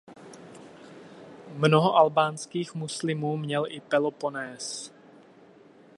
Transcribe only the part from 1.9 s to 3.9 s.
albánských muslimů měl i